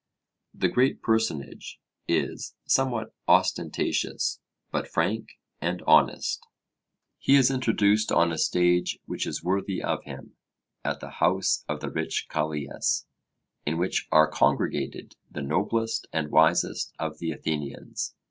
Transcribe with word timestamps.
The 0.55 0.67
'great 0.67 1.03
personage' 1.03 1.79
is 2.07 2.55
somewhat 2.65 3.13
ostentatious, 3.27 4.39
but 4.71 4.87
frank 4.87 5.39
and 5.61 5.83
honest. 5.85 6.43
He 7.19 7.35
is 7.35 7.51
introduced 7.51 8.11
on 8.11 8.31
a 8.31 8.39
stage 8.39 8.97
which 9.05 9.27
is 9.27 9.43
worthy 9.43 9.79
of 9.83 10.03
him 10.05 10.37
at 10.83 11.01
the 11.01 11.09
house 11.11 11.63
of 11.69 11.81
the 11.81 11.91
rich 11.91 12.25
Callias, 12.31 13.05
in 13.63 13.77
which 13.77 14.07
are 14.11 14.27
congregated 14.27 15.17
the 15.29 15.43
noblest 15.43 16.07
and 16.11 16.31
wisest 16.31 16.93
of 16.97 17.19
the 17.19 17.29
Athenians. 17.31 18.15